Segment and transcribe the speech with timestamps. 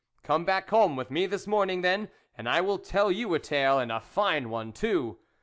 [0.23, 3.39] "Come back home with me this morn ing, then, and I will tell you a
[3.39, 5.19] tale, and a fine one too."